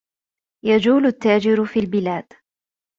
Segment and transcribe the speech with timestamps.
[0.65, 2.33] يَجُولُ التَّاجِرُ فِي الْبِلادِ.